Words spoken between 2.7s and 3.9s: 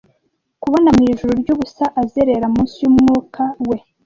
yumwuka we